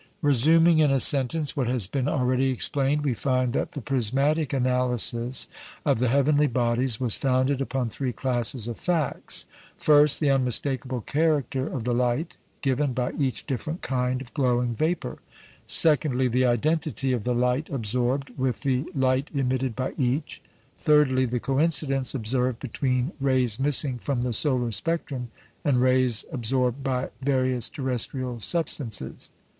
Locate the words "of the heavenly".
5.85-6.47